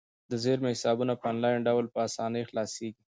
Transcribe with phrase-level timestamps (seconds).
[0.31, 3.01] د زیرمې حسابونه په انلاین ډول په اسانۍ خلاصیږي.